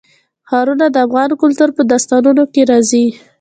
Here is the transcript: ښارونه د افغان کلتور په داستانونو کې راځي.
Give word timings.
ښارونه 0.49 0.85
د 0.91 0.97
افغان 1.05 1.29
کلتور 1.41 1.69
په 1.77 1.81
داستانونو 1.91 2.43
کې 2.53 2.61
راځي. 2.71 3.05